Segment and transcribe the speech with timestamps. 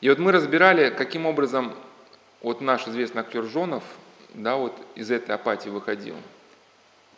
[0.00, 1.74] И вот мы разбирали, каким образом
[2.40, 3.82] вот наш известный актер Жонов,
[4.34, 6.14] да, вот из этой апатии выходил.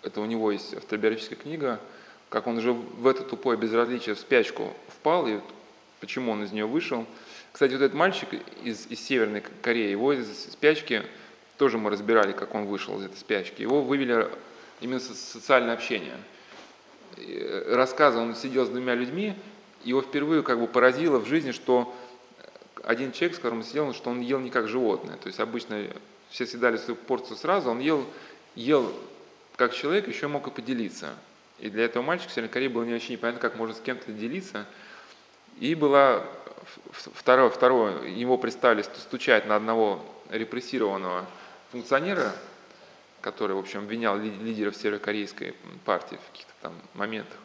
[0.02, 1.78] Это у него есть автобиографическая книга,
[2.30, 5.40] как он уже в это тупое безразличие, в спячку впал, и
[6.00, 7.04] почему он из нее вышел.
[7.52, 8.28] Кстати, вот этот мальчик
[8.62, 11.02] из, из Северной Кореи, его из спячки
[11.58, 13.60] тоже мы разбирали, как он вышел из этой спячки.
[13.60, 14.30] Его вывели
[14.80, 16.16] именно социальное общение.
[17.66, 19.34] Рассказывал, он сидел с двумя людьми,
[19.84, 21.94] его впервые как бы поразило в жизни, что
[22.90, 25.16] один человек, с которым сидел, что он ел не как животное.
[25.16, 25.86] То есть обычно
[26.28, 28.04] все съедали свою порцию сразу, он ел,
[28.56, 28.92] ел
[29.54, 31.14] как человек, еще мог и поделиться.
[31.60, 34.10] И для этого мальчика в Северной Корее было не очень непонятно, как можно с кем-то
[34.10, 34.66] делиться.
[35.60, 36.26] И была
[36.94, 41.26] второе, второе, его представили стучать на одного репрессированного
[41.70, 42.34] функционера,
[43.20, 47.38] который, в общем, обвинял лидеров северокорейской партии в каких-то там моментах.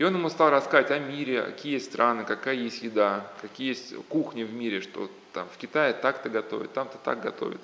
[0.00, 3.94] И он ему стал рассказывать о мире, какие есть страны, какая есть еда, какие есть
[4.08, 7.60] кухни в мире, что там в Китае так-то готовят, там-то так готовят.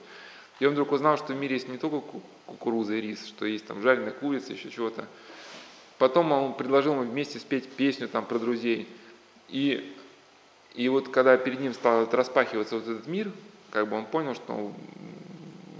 [0.60, 2.02] И он вдруг узнал, что в мире есть не только
[2.44, 5.06] кукуруза и рис, что есть там жареная курица, еще чего-то.
[5.96, 8.86] Потом он предложил ему вместе спеть песню там про друзей.
[9.48, 9.96] И,
[10.74, 13.33] и вот когда перед ним стал распахиваться вот этот мир,
[13.70, 14.74] как бы он понял, что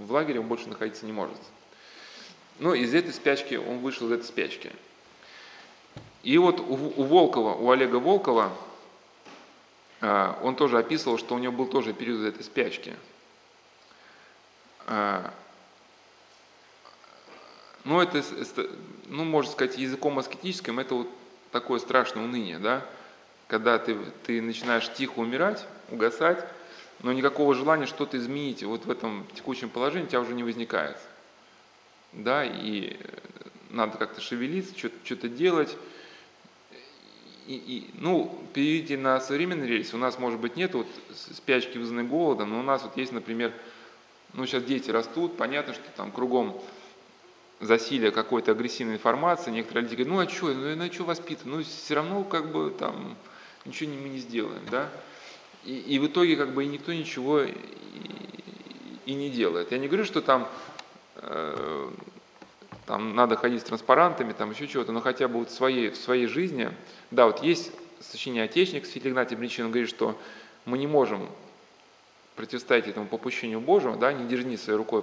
[0.07, 1.37] в лагере он больше находиться не может.
[2.61, 4.73] Ну, из этой спячки он вышел из этой спячки.
[6.27, 8.53] И вот у, Волкова, у Олега Волкова,
[10.01, 12.97] а, он тоже описывал, что у него был тоже период этой спячки.
[14.89, 15.33] А,
[17.85, 18.25] ну, это,
[19.07, 21.09] ну, можно сказать, языком аскетическим, это вот
[21.53, 22.85] такое страшное уныние, да,
[23.47, 26.45] когда ты, ты начинаешь тихо умирать, угасать,
[27.05, 30.97] но никакого желания что-то изменить вот в этом текущем положении у тебя уже не возникает.
[32.13, 32.99] Да, и
[33.71, 35.77] надо как-то шевелиться, что-то делать,
[37.47, 42.05] и, и, ну, перейти на современный рельс, у нас, может быть, нет вот спячки, вызванной
[42.05, 43.53] голодом, но у нас вот есть, например,
[44.35, 46.61] ну, сейчас дети растут, понятно, что там кругом
[47.61, 51.63] засилие какой-то агрессивной информации, некоторые люди говорят, ну, а что, ну, ну, что воспитан, ну,
[51.63, 53.17] все равно, как бы, там,
[53.65, 54.91] ничего мы не сделаем, да,
[55.65, 57.55] и, и в итоге, как бы, и никто ничего и,
[59.07, 59.73] и не делает.
[59.73, 60.49] Я не говорю, что там
[61.17, 61.91] э,
[62.87, 65.97] там надо ходить с транспарантами, там еще чего-то, но хотя бы вот в своей, в
[65.97, 66.71] своей жизни,
[67.11, 70.17] да, вот есть сочинение «Отечник», Святый Игнатий Бринчин, он говорит, что
[70.65, 71.29] мы не можем
[72.37, 75.03] противостоять этому попущению Божьему, да, не держи своей рукой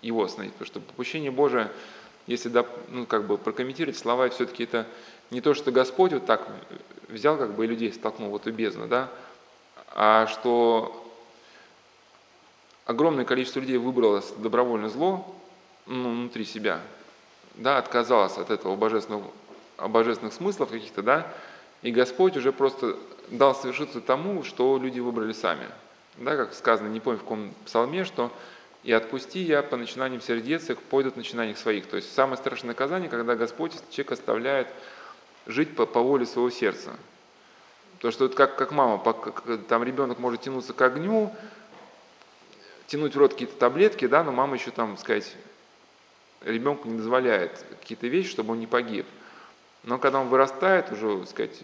[0.00, 1.70] его остановить, потому что попущение Божие,
[2.26, 4.86] если да, ну, как бы прокомментировать слова, все-таки это
[5.30, 6.48] не то, что Господь вот так
[7.08, 9.10] взял как бы и людей столкнул в эту бездну, да,
[9.94, 11.04] а что
[12.86, 15.34] огромное количество людей выбрало добровольно зло
[15.86, 16.80] ну, внутри себя,
[17.54, 19.30] да, отказалась от этого божественного,
[19.78, 21.32] божественных смыслов каких-то, да,
[21.82, 22.96] и Господь уже просто
[23.28, 25.66] дал совершиться тому, что люди выбрали сами.
[26.18, 28.30] Да, как сказано, не помню в каком псалме, что
[28.82, 31.86] «И отпусти я по начинаниям сердец их, пойдут начинаниях своих».
[31.86, 34.68] То есть самое страшное наказание, когда Господь человек оставляет
[35.46, 36.90] жить по, по воле своего сердца.
[37.94, 41.32] Потому что это как, как мама, как, там ребенок может тянуться к огню,
[42.86, 45.32] тянуть в рот какие-то таблетки, да, но мама еще там, сказать,
[46.44, 49.06] ребенку не дозволяет какие-то вещи, чтобы он не погиб.
[49.84, 51.58] Но когда он вырастает, уже, так сказать,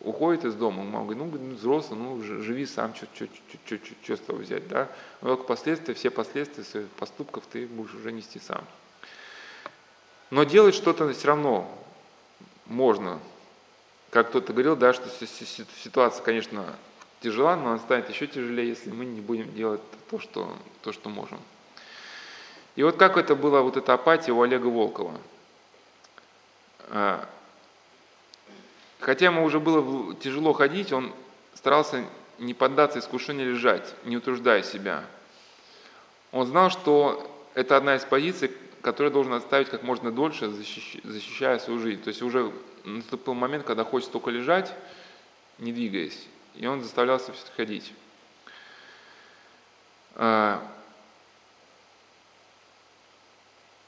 [0.00, 4.88] уходит из дома, мама говорит, ну, взрослый, ну, живи сам, что с того взять, да?
[5.22, 8.62] Но только последствия, все последствия своих поступков ты будешь уже нести сам.
[10.30, 11.66] Но делать что-то все равно
[12.66, 13.20] можно.
[14.10, 16.66] Как кто-то говорил, да, что ситуация, конечно,
[17.22, 21.08] тяжела, но она станет еще тяжелее, если мы не будем делать то, что, то, что
[21.08, 21.40] можем.
[22.76, 25.12] И вот как это была вот эта апатия у Олега Волкова.
[26.88, 27.28] А,
[29.00, 31.12] хотя ему уже было тяжело ходить, он
[31.54, 32.04] старался
[32.38, 35.04] не поддаться искушению лежать, не утруждая себя.
[36.32, 38.50] Он знал, что это одна из позиций,
[38.80, 42.02] которую должен оставить как можно дольше, защищая свою жизнь.
[42.02, 42.52] То есть уже
[42.84, 44.74] наступил момент, когда хочется только лежать,
[45.58, 46.26] не двигаясь.
[46.54, 47.92] И он заставлялся все ходить.
[50.14, 50.62] А,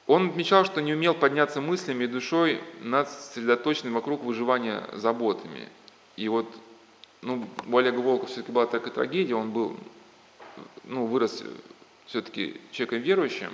[0.06, 5.69] Он отмечал, что не умел подняться мыслями и душой над сосредоточенным вокруг выживания заботами.
[6.17, 6.47] И вот
[7.23, 9.77] ну, у Олега Волкова все-таки была такая трагедия, он был,
[10.85, 11.43] ну, вырос
[12.06, 13.51] все-таки человеком верующим,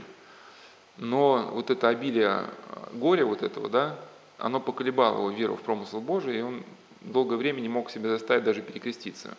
[0.97, 2.47] но вот это обилие
[2.93, 3.97] горя вот этого, да,
[4.39, 6.65] оно поколебало его веру в промысл Божий, и он
[7.01, 9.37] долгое время не мог себя заставить даже перекреститься.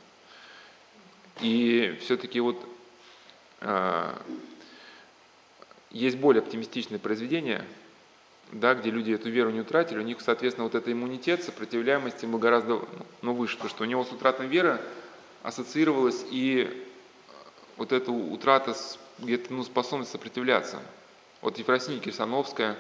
[1.42, 2.64] И все-таки вот
[3.60, 4.22] а,
[5.92, 7.66] есть более оптимистичные произведения,
[8.52, 12.38] да, где люди эту веру не утратили, у них, соответственно, вот этот иммунитет, сопротивляемость ему
[12.38, 12.82] гораздо
[13.22, 14.80] ну, выше, потому что у него с утратой веры
[15.44, 16.88] ассоциировалась и
[17.78, 18.76] вот эта утрата
[19.20, 20.80] где-то ну, способность сопротивляться.
[21.42, 22.76] Вот Ефросинья Кирсановская,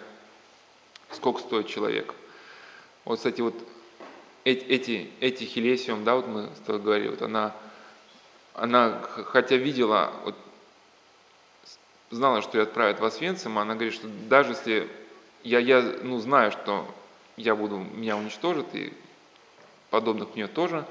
[1.11, 2.13] сколько стоит человек.
[3.05, 3.55] Вот, кстати, вот
[4.43, 7.55] эти, эти, эти Хилесиум, да, вот мы с тобой говорили, вот она,
[8.53, 10.35] она хотя видела, вот,
[12.11, 14.87] знала, что ее отправят в Освенцим, она говорит, что даже если
[15.43, 16.85] я, я ну, знаю, что
[17.37, 18.93] я буду, меня уничтожат, и
[19.89, 20.85] подобных мне тоже,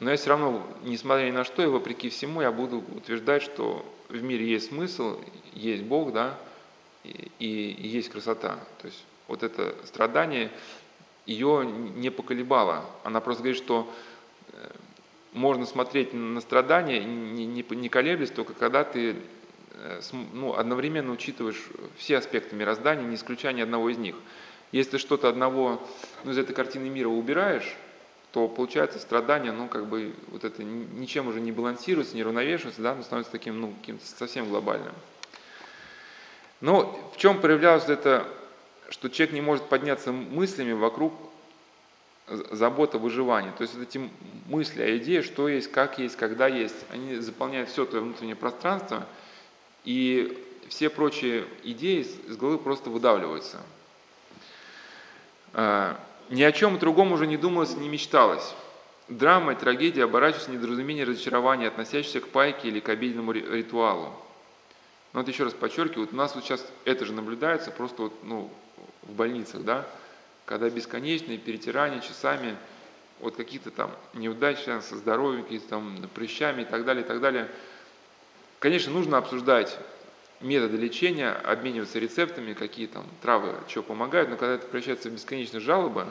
[0.00, 3.84] но я все равно, несмотря ни на что, и вопреки всему, я буду утверждать, что
[4.08, 5.20] в мире есть смысл,
[5.52, 6.38] есть Бог, да,
[7.04, 8.58] и, и есть красота.
[8.80, 10.50] То есть вот это страдание
[11.26, 12.84] ее не поколебало.
[13.04, 13.92] Она просто говорит, что
[14.52, 14.70] э,
[15.32, 19.16] можно смотреть на страдания, не, не, не колеблясь, только когда ты
[20.32, 21.62] ну, одновременно учитываешь
[21.96, 24.16] все аспекты мироздания, не исключая ни одного из них.
[24.72, 25.86] Если что-то одного
[26.24, 27.76] ну, из этой картины мира убираешь,
[28.32, 32.94] то получается страдание, ну, как бы, вот это ничем уже не балансируется, не равновешивается, да,
[32.94, 34.92] но становится таким, ну, каким-то совсем глобальным.
[36.60, 38.26] Но в чем проявлялось это,
[38.90, 41.14] что человек не может подняться мыслями вокруг
[42.50, 43.52] забота выживания.
[43.56, 44.10] То есть вот эти
[44.46, 49.06] мысли о идее, что есть, как есть, когда есть, они заполняют все твое внутреннее пространство,
[49.88, 50.36] и
[50.68, 53.56] все прочие идеи из головы просто выдавливаются.
[55.54, 55.98] А,
[56.28, 58.52] ни о чем другом уже не думалось, не мечталось.
[59.08, 64.12] Драма и трагедия оборачиваются в недоразумение разочарования, относящиеся к пайке или к обеденному ритуалу.
[65.14, 68.12] Но вот еще раз подчеркиваю, вот у нас вот сейчас это же наблюдается просто вот,
[68.24, 68.52] ну,
[69.04, 69.86] в больницах, да,
[70.44, 72.58] когда бесконечные перетирания часами
[73.20, 77.48] вот какие-то там неудачи со здоровьем, какие-то там прыщами и так далее, и так далее.
[78.58, 79.78] Конечно, нужно обсуждать
[80.40, 85.60] методы лечения, обмениваться рецептами, какие там травы, что помогают, но когда это превращается в бесконечные
[85.60, 86.06] жалобы,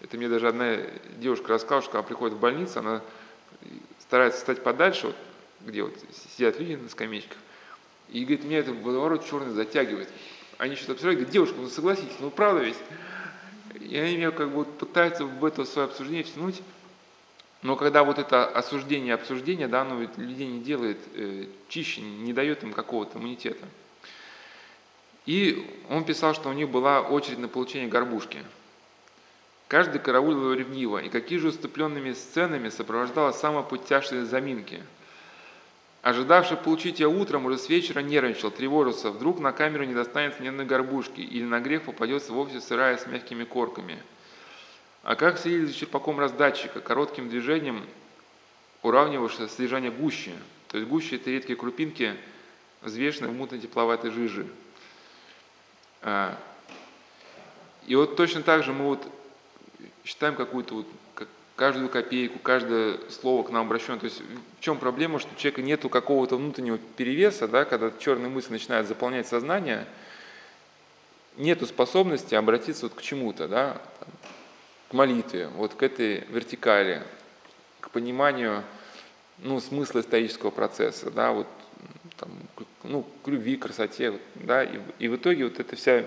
[0.00, 0.76] это мне даже одна
[1.16, 3.00] девушка рассказала, что когда приходит в больницу, она
[4.00, 5.16] старается стать подальше, вот,
[5.60, 5.94] где вот
[6.36, 7.38] сидят люди на скамеечках,
[8.10, 10.08] и говорит, меня это водоворот черный затягивает.
[10.58, 12.76] Они что-то обсуждают, говорят, девушка, ну согласитесь, ну правда ведь?
[13.80, 16.62] И они меня как бы пытаются в это свое обсуждение втянуть,
[17.64, 22.34] но когда вот это осуждение, обсуждение, да, оно ведь людей не делает э, чище, не
[22.34, 23.66] дает им какого-то иммунитета.
[25.24, 28.40] И он писал, что у них была очередь на получение горбушки.
[29.66, 34.82] Каждый караулил ревниво, и какие же уступленными сценами сопровождала самая путяшные заминки.
[36.02, 40.48] Ожидавший получить ее утром, уже с вечера нервничал, тревожился, вдруг на камеру не достанется ни
[40.48, 44.02] одной горбушки, или на грех попадется вовсе сырая с мягкими корками–
[45.04, 47.86] а как следить за черпаком раздатчика, коротким движением
[48.82, 50.32] уравниваешься содержание гущи.
[50.68, 52.16] То есть гуща– это редкие крупинки,
[52.80, 54.46] взвешенные в мутной тепловатой жижи.
[56.00, 56.38] А,
[57.86, 59.06] и вот точно так же мы вот
[60.04, 60.86] считаем какую-то вот,
[61.54, 63.98] каждую копейку, каждое слово к нам обращено.
[63.98, 64.22] То есть
[64.58, 68.88] в чем проблема, что у человека нету какого-то внутреннего перевеса, да, когда черные мысли начинают
[68.88, 69.86] заполнять сознание,
[71.36, 73.82] нету способности обратиться вот к чему-то, да,
[74.94, 77.02] молитве, вот к этой вертикали,
[77.80, 78.62] к пониманию
[79.38, 81.46] ну, смысла исторического процесса, да, вот,
[82.16, 82.30] там,
[82.84, 86.04] ну, к любви, красоте, да, и, и в итоге вот эта вся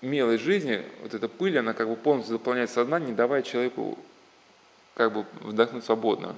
[0.00, 3.98] мелость жизни, вот эта пыль, она как бы полностью заполняет сознание, не давая человеку
[4.94, 6.36] как бы вдохнуть свободно.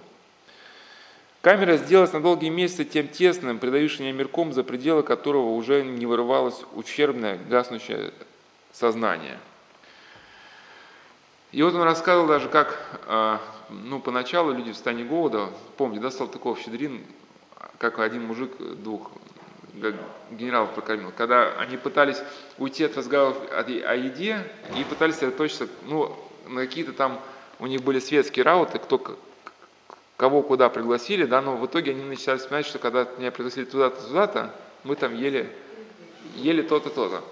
[1.42, 6.60] Камера сделалась на долгие месяцы тем тесным, предающим мирком, за пределы которого уже не вырывалось
[6.74, 8.12] ущербное, гаснущее
[8.72, 9.38] сознание–
[11.52, 13.40] и вот он рассказывал даже, как а,
[13.70, 17.04] ну, поначалу люди в стане голода, помните, да, Салтыков-Щедрин,
[17.78, 19.10] как один мужик двух
[20.30, 22.20] генералов прокормил, когда они пытались
[22.58, 24.44] уйти от разговоров о еде
[24.76, 26.14] и пытались сосредоточиться, ну,
[26.46, 27.20] на какие-то там,
[27.60, 29.18] у них были светские рауты, кто
[30.16, 34.02] кого куда пригласили, да, но в итоге они начали вспоминать, что когда меня пригласили туда-то,
[34.02, 35.48] туда-то, мы там ели,
[36.34, 37.22] ели то-то, то-то.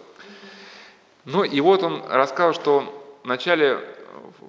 [1.24, 3.80] Ну и вот он рассказал, что вначале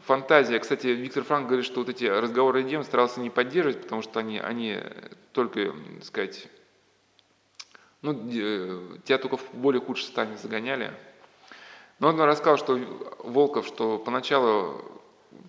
[0.07, 0.57] фантазия.
[0.59, 4.39] Кстати, Виктор Франк говорит, что вот эти разговоры идем старался не поддерживать, потому что они,
[4.39, 4.79] они
[5.33, 6.47] только, так сказать,
[8.01, 8.13] ну,
[9.03, 10.93] тебя только в более худшее состояние загоняли.
[11.99, 12.79] Но он рассказал, что
[13.19, 14.81] Волков, что поначалу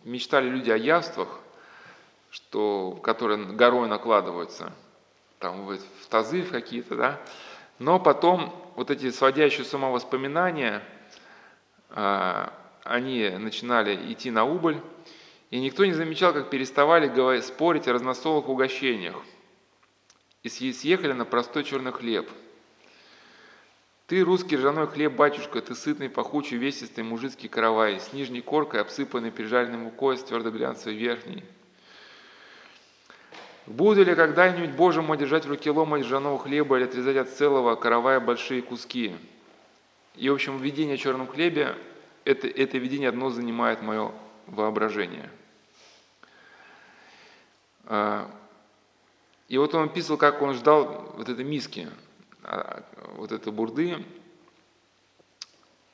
[0.04, 1.28] мечтали люди о явствах,
[2.30, 4.72] что, которые горой накладываются,
[5.38, 7.20] там, в, в тазы в какие-то, да,
[7.78, 10.82] но потом вот эти сводящие с ума воспоминания,
[11.90, 12.52] а,
[12.88, 14.80] они начинали идти на убыль,
[15.50, 19.16] и никто не замечал, как переставали спорить о разносолых угощениях
[20.42, 22.28] и съехали на простой черный хлеб.
[24.06, 29.30] Ты, русский ржаной хлеб, батюшка, ты сытный, пахучий, весистый мужицкий каравай, с нижней коркой, обсыпанный
[29.30, 31.44] пережаренной мукой, с твердо глянцевой верхней.
[33.66, 37.74] Буду ли когда-нибудь, Боже мой, держать в руке ломоть жженого хлеба или отрезать от целого,
[37.74, 39.14] каравая большие куски?
[40.16, 41.76] И, в общем, видение о черном хлебе,
[42.28, 44.12] это, это видение одно занимает мое
[44.46, 45.30] воображение.
[47.86, 48.30] А,
[49.48, 51.88] и вот он описывал, как он ждал вот этой миски,
[52.42, 52.84] а,
[53.16, 54.04] вот этой бурды.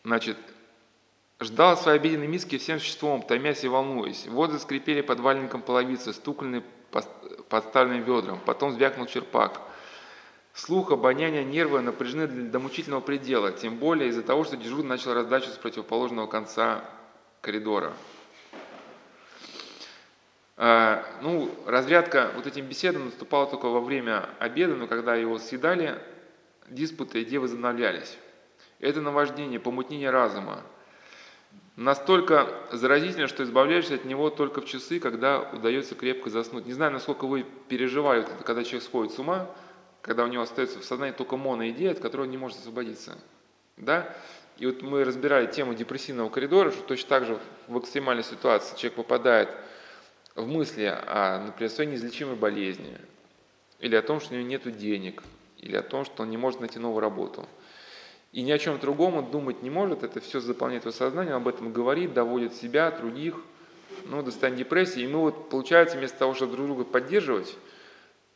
[0.03, 0.37] Значит,
[1.39, 4.27] ждал своей обеденной миски всем существом, томясь и волнуясь.
[4.27, 6.65] Воды скрипели под валенком половицы, стукнули
[7.49, 9.61] подставленным ведром, потом звякнул черпак.
[10.55, 15.51] Слух, обоняние, нервы напряжены до мучительного предела, тем более из-за того, что дежурный начал раздачу
[15.51, 16.85] с противоположного конца
[17.41, 17.93] коридора.
[20.57, 25.99] А, ну, разрядка вот этим беседам наступала только во время обеда, но когда его съедали,
[26.69, 28.17] диспуты и возобновлялись.
[28.79, 30.63] Это наваждение, помутнение разума,
[31.75, 36.67] настолько заразительно, что избавляешься от него только в часы, когда удается крепко заснуть.
[36.67, 39.49] Не знаю, насколько вы переживали, когда человек сходит с ума,
[40.05, 43.19] когда у него остается в сознании только моноидея, от которой он не может освободиться.
[43.77, 44.15] Да?
[44.59, 48.97] И вот мы разбирали тему депрессивного коридора, что точно так же в экстремальной ситуации человек
[48.97, 49.49] попадает
[50.37, 52.99] в мысли о, например, своей неизлечимой болезни,
[53.81, 55.23] или о том, что у него нет денег,
[55.59, 57.49] или о том, что он не может найти новую работу–
[58.35, 61.43] и ни о чем другом он думать не может, это все заполняет его сознание, он
[61.43, 63.37] об этом говорит, доводит себя, других,
[64.07, 65.03] ну, до состояния депрессии.
[65.03, 67.57] И мы вот, получается, вместо того, чтобы друг друга поддерживать,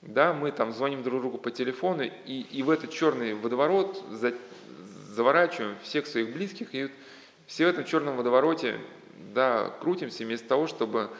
[0.02, 4.34] да, мы там звоним друг другу по телефону, и, и в этот черный водоворот за,
[5.08, 6.90] заворачиваем всех своих близких, и
[7.46, 8.80] все в этом черном водовороте,
[9.34, 11.10] да, крутимся вместо того, чтобы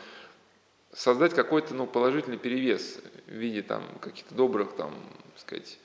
[0.93, 4.95] создать какой-то, ну, положительный перевес в виде там каких-то добрых, там,
[5.37, 5.79] сказать,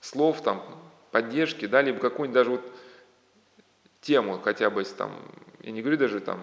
[0.00, 0.62] слов, там,
[1.10, 2.72] поддержки, да, либо какую-нибудь даже вот
[4.00, 5.12] тему, хотя бы если там,
[5.62, 6.40] я не говорю даже там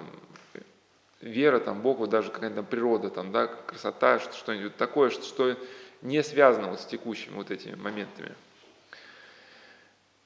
[1.22, 5.58] вера, там Бог, вот даже какая-то там природа, там, да, красота, что-нибудь такое, что, что
[6.02, 8.36] не связано вот с текущими вот этими моментами.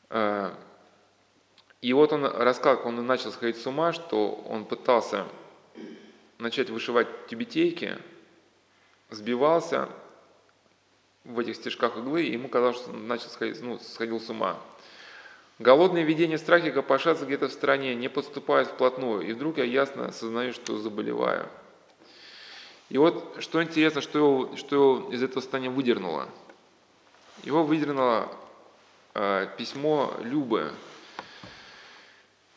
[0.10, 0.54] А,
[1.82, 5.26] и вот он рассказал, как он начал сходить с ума, что он пытался
[6.38, 7.98] начать вышивать тюбетейки,
[9.10, 9.90] сбивался,
[11.26, 14.58] в этих стежках иглы, и ему казалось, что он начал сходить, ну, сходил с ума.
[15.60, 20.54] Голодные видения страхи копошатся где-то в стране, не подступают вплотную, и вдруг я ясно осознаю,
[20.54, 21.48] что заболеваю.
[22.90, 26.28] И вот что интересно, что его, что его из этого состояния выдернуло.
[27.44, 28.32] Его выдернуло
[29.14, 30.72] э, письмо Любы.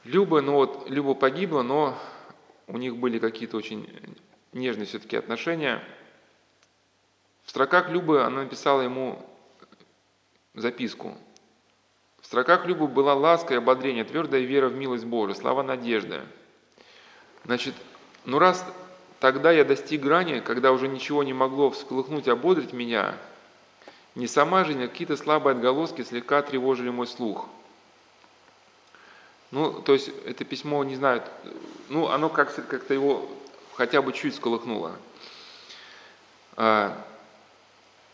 [0.04, 1.98] Люба, ну вот, Люба погибла, но
[2.66, 3.88] у них были какие-то очень
[4.52, 5.82] нежные все-таки отношения–
[7.48, 9.24] в строках Любы она написала ему
[10.52, 11.16] записку.
[12.28, 16.20] В строках Любы была ласка и ободрение, твердая вера в милость Божию, слава надежды.
[17.46, 17.74] Значит,
[18.26, 18.66] ну раз
[19.18, 23.14] тогда я достиг грани, когда уже ничего не могло всколыхнуть, ободрить меня,
[24.14, 27.48] не сама жизнь, а какие-то слабые отголоски слегка тревожили мой слух.
[29.50, 31.22] Ну, то есть это письмо, не знаю,
[31.88, 33.26] ну, оно как-то как его
[33.74, 34.92] хотя бы чуть сколыхнуло.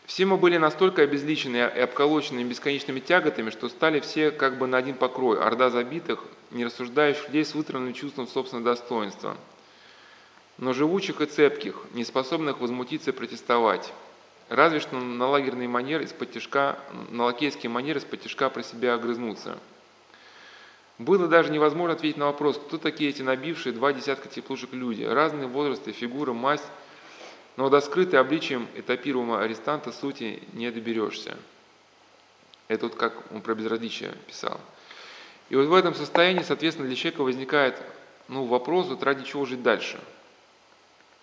[0.05, 4.77] Все мы были настолько обезличены и обколочены бесконечными тяготами, что стали все как бы на
[4.77, 9.35] один покрой, орда забитых, не рассуждающих людей с вытравленным чувством собственного достоинства,
[10.59, 13.91] но живучих и цепких, не способных возмутиться и протестовать.
[14.47, 16.77] Разве что на лагерные манеры из-под тяжка,
[17.09, 19.57] на лакейские манеры из-под тяжка про себя огрызнуться.
[20.99, 25.47] Было даже невозможно ответить на вопрос, кто такие эти набившие два десятка теплушек люди, разные
[25.47, 26.63] возрасты, фигуры, масть,
[27.57, 31.37] но до скрытой обличием этапируемого арестанта сути не доберешься.
[32.67, 34.59] Это вот как он про безразличие писал.
[35.49, 37.81] И вот в этом состоянии, соответственно, для человека возникает
[38.27, 39.99] ну, вопрос, вот ради чего жить дальше.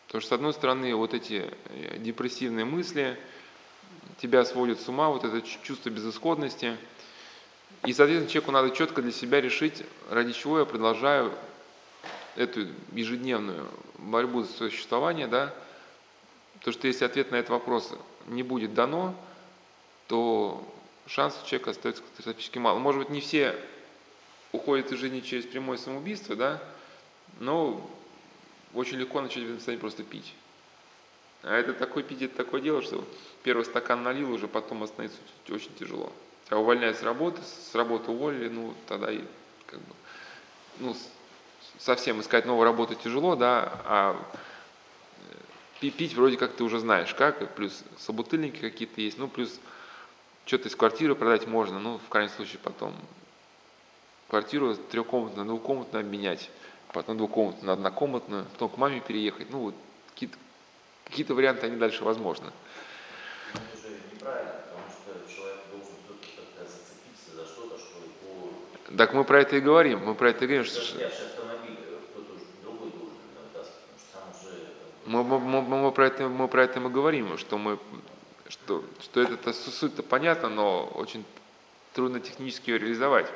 [0.07, 3.19] Потому что, с одной стороны, вот эти э, депрессивные мысли
[4.21, 6.77] тебя сводят с ума, вот это чувство безысходности.
[7.85, 11.33] И, соответственно, человеку надо четко для себя решить, ради чего я продолжаю
[12.37, 13.67] эту ежедневную
[13.99, 15.53] борьбу за существование, да,
[16.62, 17.92] Потому что если ответ на этот вопрос
[18.28, 19.16] не будет дано,
[20.07, 20.64] то
[21.09, 22.78] шанс у человека остается катастрофически мало.
[22.78, 23.57] Может быть, не все
[24.52, 26.62] уходят из жизни через прямое самоубийство, да,
[27.40, 27.85] но
[28.75, 30.35] очень легко начать в просто пить.
[31.42, 33.04] А это такое пить, это такое дело, что
[33.42, 36.12] первый стакан налил, уже потом остановиться очень тяжело.
[36.49, 39.25] А увольняют с работы, с работы уволили, ну, тогда и
[39.66, 39.95] как бы,
[40.78, 40.95] ну,
[41.78, 44.16] совсем искать новую работу тяжело, да, а
[45.91, 49.61] пить вроде как ты уже знаешь как, плюс собутыльники какие-то есть, ну плюс
[50.45, 52.95] что-то из квартиры продать можно, ну в крайнем случае потом
[54.29, 56.51] квартиру трехкомнатную на двухкомнатную обменять,
[56.93, 59.75] потом двухкомнатную на однокомнатную, потом к маме переехать, ну вот
[60.11, 60.37] какие-то
[61.05, 62.51] какие варианты они дальше возможны.
[64.15, 68.97] неправильно, потому что человек должен все-таки как-то зацепиться за что-то, что его...
[68.97, 70.01] Так мы про это и говорим.
[70.05, 73.43] Мы про это и говорим, что Подожди, а автомобиль э, кто-то уже другой должен именно
[73.53, 74.57] вытаскивать, потому что сам уже...
[74.57, 77.78] э, мы, мы, мы, мы про это, мы про это мы говорим, что мы
[78.49, 81.25] что, что это суть-то понятно, но очень
[81.94, 83.26] трудно технически ее реализовать.